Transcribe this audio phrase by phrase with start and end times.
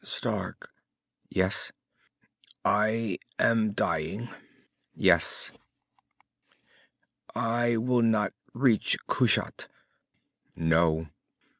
[0.03, 0.71] "Stark."
[1.29, 1.71] "Yes?"
[2.65, 4.29] "I am dying."
[4.95, 5.51] "Yes."
[7.35, 9.67] "I will not reach Kushat."
[10.55, 11.07] "No."